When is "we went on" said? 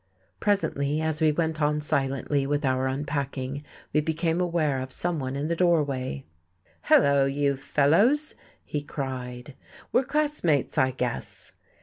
1.21-1.79